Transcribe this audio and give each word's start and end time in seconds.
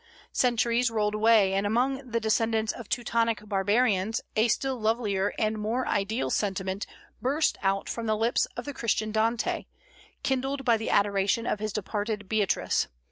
Centuries 0.33 0.89
rolled 0.89 1.13
away, 1.13 1.53
and 1.53 1.67
among 1.67 2.01
the 2.09 2.19
descendants 2.19 2.73
of 2.73 2.89
Teutonic 2.89 3.47
barbarians 3.47 4.19
a 4.35 4.47
still 4.47 4.79
lovelier 4.79 5.31
and 5.37 5.59
more 5.59 5.85
ideal 5.87 6.31
sentiment 6.31 6.87
burst 7.21 7.59
out 7.61 7.87
from 7.87 8.07
the 8.07 8.17
lips 8.17 8.47
of 8.57 8.65
the 8.65 8.73
Christian 8.73 9.11
Dante, 9.11 9.65
kindled 10.23 10.65
by 10.65 10.75
the 10.75 10.89
adoration 10.89 11.45
of 11.45 11.59
his 11.59 11.71
departed 11.71 12.27
Beatrice. 12.27 12.87